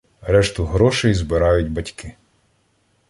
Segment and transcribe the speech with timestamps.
[0.21, 2.15] Решту грошей збирають батьки